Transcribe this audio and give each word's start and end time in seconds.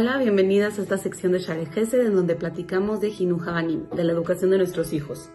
Hola, 0.00 0.16
bienvenidas 0.16 0.78
a 0.78 0.82
esta 0.82 0.96
sección 0.96 1.32
de 1.32 1.40
Share 1.40 1.66
Gesed 1.66 2.06
en 2.06 2.14
donde 2.14 2.34
platicamos 2.34 3.02
de 3.02 3.10
Hinu 3.10 3.38
de 3.94 4.02
la 4.02 4.12
educación 4.12 4.50
de 4.50 4.56
nuestros 4.56 4.94
hijos. 4.94 5.28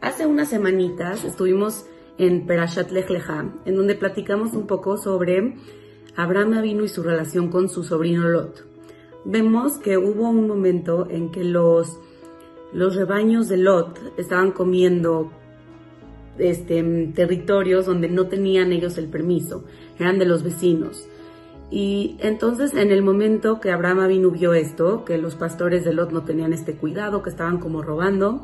Hace 0.00 0.24
unas 0.24 0.48
semanitas 0.48 1.22
estuvimos 1.22 1.84
en 2.16 2.46
Perashat 2.46 2.90
Lech 2.92 3.10
Lecha, 3.10 3.44
en 3.66 3.76
donde 3.76 3.96
platicamos 3.96 4.54
un 4.54 4.66
poco 4.66 4.96
sobre 4.96 5.54
Abraham 6.16 6.54
Avinu 6.54 6.84
y 6.84 6.88
su 6.88 7.02
relación 7.02 7.50
con 7.50 7.68
su 7.68 7.84
sobrino 7.84 8.26
Lot. 8.26 8.64
Vemos 9.26 9.76
que 9.76 9.98
hubo 9.98 10.30
un 10.30 10.48
momento 10.48 11.06
en 11.10 11.30
que 11.30 11.44
los, 11.44 11.98
los 12.72 12.96
rebaños 12.96 13.48
de 13.50 13.58
Lot 13.58 13.98
estaban 14.16 14.52
comiendo 14.52 15.30
este, 16.38 17.12
territorios 17.14 17.84
donde 17.84 18.08
no 18.08 18.28
tenían 18.28 18.72
ellos 18.72 18.96
el 18.96 19.08
permiso, 19.10 19.64
eran 19.98 20.18
de 20.18 20.24
los 20.24 20.42
vecinos. 20.42 21.06
Y 21.70 22.16
entonces 22.18 22.74
en 22.74 22.90
el 22.90 23.02
momento 23.02 23.60
que 23.60 23.70
Abraham 23.70 24.00
Avinu 24.00 24.32
vio 24.32 24.54
esto, 24.54 25.04
que 25.04 25.18
los 25.18 25.36
pastores 25.36 25.84
de 25.84 25.94
Lot 25.94 26.10
no 26.10 26.24
tenían 26.24 26.52
este 26.52 26.74
cuidado, 26.74 27.22
que 27.22 27.30
estaban 27.30 27.58
como 27.58 27.80
robando, 27.80 28.42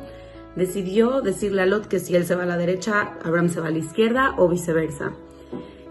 decidió 0.55 1.21
decirle 1.21 1.63
a 1.63 1.65
Lot 1.65 1.87
que 1.87 1.99
si 1.99 2.15
él 2.15 2.25
se 2.25 2.35
va 2.35 2.43
a 2.43 2.47
la 2.47 2.57
derecha, 2.57 3.17
Abraham 3.23 3.49
se 3.49 3.59
va 3.59 3.67
a 3.67 3.71
la 3.71 3.79
izquierda 3.79 4.35
o 4.37 4.47
viceversa. 4.47 5.11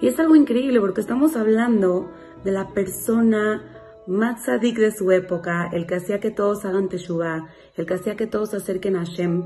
Y 0.01 0.09
es 0.09 0.19
algo 0.19 0.35
increíble 0.35 0.81
porque 0.81 1.03
estamos 1.03 1.37
hablando 1.37 2.11
de 2.43 2.53
la 2.53 2.69
persona 2.69 3.63
más 4.07 4.45
sadik 4.45 4.79
de 4.79 4.93
su 4.93 5.11
época, 5.11 5.69
el 5.73 5.87
que 5.87 5.97
hacía 5.97 6.21
que 6.21 6.31
todos 6.31 6.65
hagan 6.65 6.89
teshuvah, 6.89 7.49
el 7.77 7.87
que 7.87 7.95
hacía 7.95 8.17
que 8.17 8.27
todos 8.27 8.51
se 8.51 8.57
acerquen 8.57 8.97
a 8.97 9.05
Hashem. 9.05 9.45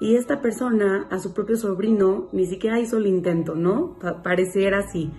Y 0.00 0.16
esta 0.16 0.40
persona, 0.40 1.06
a 1.10 1.18
su 1.18 1.34
propio 1.34 1.56
sobrino, 1.56 2.28
ni 2.32 2.46
siquiera 2.46 2.80
hizo 2.80 2.96
el 2.96 3.06
intento, 3.06 3.54
¿no? 3.54 3.98
pareciera 4.22 4.78
así 4.78 5.10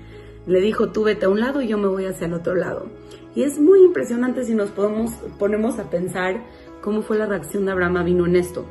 le 0.46 0.60
dijo, 0.60 0.90
tú 0.90 1.04
vete 1.04 1.26
a 1.26 1.30
un 1.30 1.40
lado 1.40 1.62
y 1.62 1.68
yo 1.68 1.78
me 1.78 1.88
voy 1.88 2.06
hacia 2.06 2.28
el 2.28 2.34
otro 2.34 2.56
lado. 2.56 2.88
Y 3.36 3.44
es 3.44 3.60
muy 3.60 3.82
impresionante 3.82 4.44
si 4.44 4.56
nos 4.56 4.72
ponemos 4.72 5.80
a 5.80 5.90
pensar 5.90 6.42
cómo 6.82 7.02
fue 7.02 7.18
la 7.18 7.26
reacción 7.26 7.66
de 7.66 7.72
Abraham 7.72 8.04
vino 8.06 8.26
en 8.26 8.36
esto. 8.36 8.66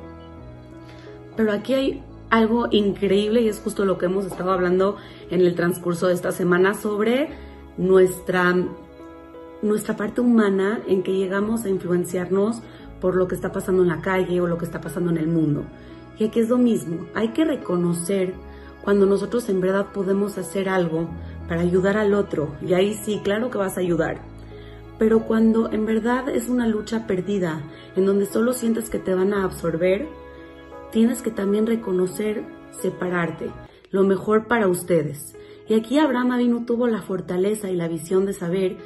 Pero 1.37 1.53
aquí 1.53 1.75
hay 1.75 2.05
algo 2.29 2.69
increíble 2.71 3.41
y 3.41 3.49
es 3.49 3.59
justo 3.59 3.85
lo 3.85 3.99
que 3.99 4.07
hemos 4.07 4.27
estado 4.27 4.53
hablando 4.53 4.97
en 5.31 5.41
el 5.41 5.55
transcurso 5.55 6.09
de 6.09 6.15
esta 6.15 6.33
semana 6.33 6.75
sobre 6.75 7.31
nuestra, 7.77 8.55
nuestra 9.63 9.97
parte 9.97 10.21
humana 10.21 10.81
en 10.87 11.03
que 11.03 11.13
llegamos 11.13 11.65
a 11.65 11.69
influenciarnos 11.69 12.63
por 13.01 13.17
lo 13.17 13.27
que 13.27 13.35
está 13.35 13.51
pasando 13.51 13.83
en 13.83 13.89
la 13.89 14.01
calle 14.01 14.41
o 14.41 14.47
lo 14.47 14.59
que 14.59 14.65
está 14.65 14.81
pasando 14.81 15.11
en 15.11 15.19
el 15.19 15.27
mundo. 15.27 15.65
Y 16.19 16.25
aquí 16.25 16.41
es 16.41 16.49
lo 16.49 16.59
mismo, 16.59 17.07
hay 17.15 17.29
que 17.29 17.45
reconocer 17.45 18.35
cuando 18.83 19.07
nosotros 19.07 19.49
en 19.49 19.61
verdad 19.61 19.87
podemos 19.93 20.39
hacer 20.39 20.69
algo 20.69 21.09
para 21.51 21.63
ayudar 21.63 21.97
al 21.97 22.15
otro, 22.15 22.55
y 22.65 22.75
ahí 22.75 22.95
sí, 22.95 23.23
claro 23.25 23.51
que 23.51 23.59
vas 23.59 23.77
a 23.77 23.81
ayudar. 23.81 24.23
Pero 25.01 25.27
cuando 25.27 25.69
en 25.73 25.85
verdad 25.85 26.29
es 26.29 26.49
una 26.49 26.69
lucha 26.69 27.09
perdida, 27.09 27.61
en 27.97 28.07
donde 28.07 28.27
solo 28.27 28.53
sientes 28.53 28.89
que 28.89 29.01
te 29.01 29.17
van 29.17 29.35
a 29.35 29.43
absorber, 29.43 30.07
tienes 30.93 31.23
que 31.23 31.33
también 31.33 31.67
reconocer 31.67 32.45
separarte, 32.71 33.51
lo 33.91 34.05
mejor 34.05 34.47
para 34.47 34.69
ustedes. 34.69 35.35
Y 35.69 35.75
aquí 35.75 35.99
Abraham 35.99 36.31
Avinu 36.31 36.67
tuvo 36.67 36.87
la 36.87 37.03
fortaleza 37.03 37.69
y 37.69 37.75
la 37.75 37.89
visión 37.89 38.27
de 38.27 38.33
saber 38.33 38.77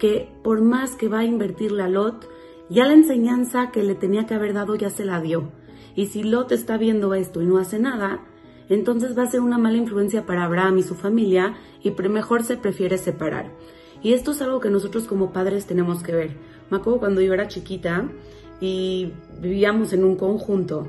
que 0.00 0.28
por 0.42 0.60
más 0.60 0.96
que 0.96 1.06
va 1.06 1.20
a 1.20 1.24
invertirle 1.24 1.84
a 1.84 1.88
Lot, 1.88 2.28
ya 2.68 2.84
la 2.84 2.94
enseñanza 2.94 3.70
que 3.70 3.84
le 3.84 3.94
tenía 3.94 4.26
que 4.26 4.34
haber 4.34 4.54
dado 4.54 4.74
ya 4.74 4.90
se 4.90 5.04
la 5.04 5.20
dio. 5.20 5.52
Y 5.94 6.06
si 6.06 6.24
Lot 6.24 6.50
está 6.50 6.78
viendo 6.78 7.14
esto 7.14 7.40
y 7.42 7.46
no 7.46 7.58
hace 7.58 7.78
nada, 7.78 8.24
entonces 8.68 9.16
va 9.16 9.22
a 9.22 9.30
ser 9.30 9.40
una 9.40 9.58
mala 9.58 9.76
influencia 9.76 10.26
para 10.26 10.44
Abraham 10.44 10.78
y 10.78 10.82
su 10.82 10.94
familia 10.94 11.56
y 11.82 11.90
mejor 11.90 12.44
se 12.44 12.56
prefiere 12.56 12.98
separar. 12.98 13.50
Y 14.02 14.12
esto 14.12 14.32
es 14.32 14.42
algo 14.42 14.60
que 14.60 14.70
nosotros 14.70 15.06
como 15.06 15.32
padres 15.32 15.66
tenemos 15.66 16.02
que 16.02 16.14
ver. 16.14 16.30
Me 16.70 16.76
acuerdo 16.76 17.00
cuando 17.00 17.20
yo 17.20 17.34
era 17.34 17.48
chiquita 17.48 18.08
y 18.60 19.12
vivíamos 19.40 19.92
en 19.92 20.04
un 20.04 20.16
conjunto 20.16 20.86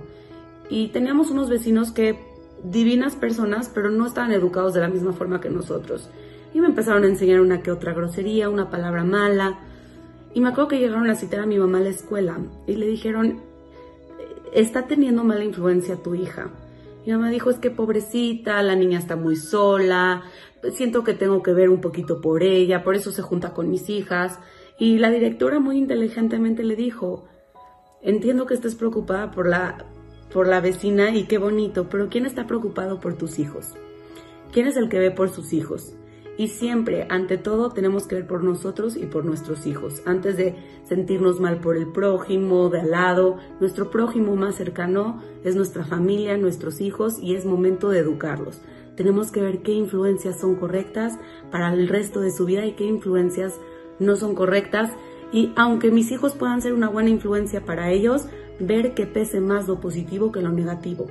y 0.70 0.90
teníamos 0.90 1.32
unos 1.32 1.50
vecinos 1.50 1.92
que 1.92 2.20
divinas 2.64 3.16
personas, 3.16 3.72
pero 3.74 3.90
no 3.90 4.06
estaban 4.06 4.32
educados 4.32 4.74
de 4.74 4.82
la 4.82 4.90
misma 4.90 5.14
forma 5.14 5.42
que 5.42 5.50
nosotros. 5.50 6.10
Y 6.54 6.62
me 6.62 6.68
empezaron 6.68 7.04
a 7.04 7.08
enseñar 7.08 7.42
una 7.42 7.62
que 7.62 7.72
otra 7.72 7.94
grosería, 7.94 8.50
una 8.50 8.70
palabra 8.70 9.04
mala. 9.04 9.60
Y 10.34 10.42
me 10.42 10.50
acuerdo 10.50 10.70
que 10.70 10.80
llegaron 10.80 11.10
a 11.10 11.16
citar 11.16 11.42
a 11.42 11.46
mi 11.46 11.58
mamá 11.58 11.80
a 11.80 11.82
la 11.82 11.90
escuela 11.90 12.38
y 12.68 12.76
le 12.76 12.88
dijeron, 12.88 13.40
está 14.54 14.88
teniendo 14.88 15.24
mala 15.24 15.44
influencia 15.44 15.96
tu 15.96 16.16
hija. 16.16 16.50
Mi 17.10 17.16
mamá 17.16 17.32
dijo, 17.32 17.50
es 17.50 17.58
que 17.58 17.72
pobrecita, 17.72 18.62
la 18.62 18.76
niña 18.76 19.00
está 19.00 19.16
muy 19.16 19.36
sola, 19.36 20.22
siento 20.76 21.04
que 21.04 21.16
tengo 21.16 21.42
que 21.42 21.54
ver 21.54 21.72
un 21.72 21.82
poquito 21.82 22.22
por 22.22 22.44
ella, 22.44 22.84
por 22.84 22.94
eso 22.94 23.12
se 23.12 23.24
junta 23.24 23.52
con 23.56 23.68
mis 23.68 23.90
hijas. 23.90 24.38
Y 24.78 25.00
la 25.00 25.10
directora 25.10 25.60
muy 25.60 25.80
inteligentemente 25.80 26.62
le 26.64 26.76
dijo, 26.76 27.26
entiendo 28.04 28.46
que 28.46 28.54
estés 28.54 28.76
preocupada 28.76 29.32
por 29.32 29.48
la, 29.48 29.88
por 30.32 30.48
la 30.48 30.62
vecina 30.62 31.10
y 31.10 31.24
qué 31.24 31.40
bonito, 31.40 31.90
pero 31.90 32.10
¿quién 32.10 32.28
está 32.28 32.46
preocupado 32.46 33.00
por 33.00 33.18
tus 33.18 33.40
hijos? 33.40 33.74
¿Quién 34.52 34.68
es 34.68 34.78
el 34.78 34.88
que 34.88 35.00
ve 35.00 35.10
por 35.10 35.32
sus 35.32 35.52
hijos? 35.52 35.96
Y 36.40 36.48
siempre, 36.48 37.06
ante 37.10 37.38
todo, 37.38 37.72
tenemos 37.72 38.08
que 38.08 38.16
ver 38.16 38.26
por 38.26 38.46
nosotros 38.46 38.96
y 38.96 39.08
por 39.08 39.26
nuestros 39.26 39.68
hijos. 39.68 40.02
Antes 40.06 40.38
de 40.38 40.56
sentirnos 40.86 41.42
mal 41.42 41.60
por 41.60 41.76
el 41.76 41.92
prójimo, 41.92 42.70
de 42.70 42.80
al 42.80 42.92
lado, 42.92 43.40
nuestro 43.60 43.92
prójimo 43.92 44.38
más 44.38 44.56
cercano 44.56 45.22
es 45.44 45.58
nuestra 45.58 45.84
familia, 45.84 46.38
nuestros 46.38 46.80
hijos 46.80 47.20
y 47.22 47.36
es 47.36 47.44
momento 47.44 47.90
de 47.90 48.00
educarlos. 48.00 48.62
Tenemos 48.96 49.34
que 49.34 49.42
ver 49.42 49.64
qué 49.64 49.74
influencias 49.74 50.40
son 50.40 50.56
correctas 50.56 51.20
para 51.52 51.74
el 51.74 51.90
resto 51.90 52.22
de 52.22 52.32
su 52.32 52.46
vida 52.46 52.66
y 52.66 52.72
qué 52.72 52.86
influencias 52.86 53.60
no 54.00 54.16
son 54.16 54.34
correctas. 54.34 54.94
Y 55.34 55.52
aunque 55.58 55.92
mis 55.92 56.10
hijos 56.10 56.36
puedan 56.36 56.62
ser 56.62 56.72
una 56.72 56.88
buena 56.88 57.10
influencia 57.10 57.66
para 57.66 57.92
ellos, 57.92 58.28
ver 58.62 58.94
que 58.94 59.06
pese 59.06 59.42
más 59.42 59.68
lo 59.68 59.82
positivo 59.82 60.32
que 60.32 60.42
lo 60.42 60.54
negativo. 60.54 61.08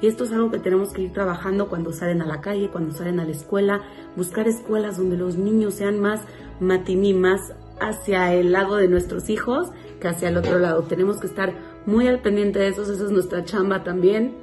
Y 0.00 0.06
esto 0.06 0.24
es 0.24 0.32
algo 0.32 0.50
que 0.50 0.58
tenemos 0.58 0.92
que 0.92 1.02
ir 1.02 1.12
trabajando 1.12 1.68
cuando 1.68 1.92
salen 1.92 2.22
a 2.22 2.26
la 2.26 2.40
calle, 2.40 2.70
cuando 2.70 2.92
salen 2.94 3.20
a 3.20 3.24
la 3.24 3.32
escuela, 3.32 3.82
buscar 4.16 4.48
escuelas 4.48 4.96
donde 4.96 5.16
los 5.16 5.36
niños 5.36 5.74
sean 5.74 6.00
más 6.00 6.22
matimí, 6.58 7.12
más 7.12 7.52
hacia 7.80 8.34
el 8.34 8.52
lado 8.52 8.76
de 8.76 8.88
nuestros 8.88 9.28
hijos 9.28 9.68
que 10.00 10.08
hacia 10.08 10.28
el 10.28 10.36
otro 10.36 10.58
lado. 10.58 10.82
Tenemos 10.84 11.18
que 11.18 11.26
estar 11.26 11.52
muy 11.86 12.08
al 12.08 12.20
pendiente 12.20 12.58
de 12.58 12.68
eso, 12.68 12.82
esa 12.82 12.92
es 12.92 13.10
nuestra 13.10 13.44
chamba 13.44 13.84
también. 13.84 14.34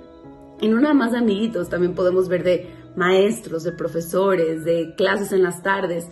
Y 0.59 0.67
no 0.67 0.79
nada 0.79 0.93
más 0.93 1.11
de 1.11 1.19
amiguitos, 1.19 1.69
también 1.69 1.93
podemos 1.93 2.29
ver 2.29 2.43
de 2.43 2.75
maestros, 2.95 3.63
de 3.63 3.71
profesores, 3.71 4.63
de 4.63 4.95
clases 4.95 5.31
en 5.31 5.43
las 5.43 5.61
tardes, 5.61 6.07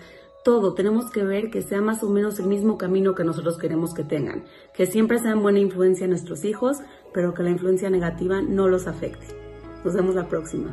todo, 0.45 0.75
tenemos 0.75 1.09
que 1.09 1.23
ver 1.23 1.49
que 1.49 1.63
sea 1.63 1.81
más 1.81 2.03
o 2.03 2.09
menos 2.09 2.37
el 2.37 2.45
mismo 2.45 2.77
camino 2.77 3.15
que 3.15 3.23
nosotros 3.23 3.57
queremos 3.57 3.95
que 3.95 4.03
tengan, 4.03 4.45
que 4.75 4.85
siempre 4.85 5.17
sean 5.17 5.41
buena 5.41 5.57
influencia 5.57 6.07
nuestros 6.07 6.45
hijos, 6.45 6.77
pero 7.15 7.33
que 7.33 7.43
la 7.43 7.49
influencia 7.49 7.89
negativa 7.89 8.41
no 8.41 8.67
los 8.67 8.87
afecte. 8.87 9.25
Nos 9.85 9.93
vemos 9.93 10.15
la 10.15 10.27
próxima. 10.27 10.67